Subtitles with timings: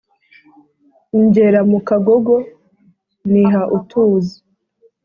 [1.23, 2.33] ngera mu kagogo
[3.31, 4.35] niha utuzi